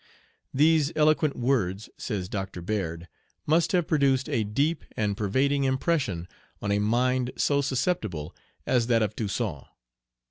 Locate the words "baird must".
2.63-3.71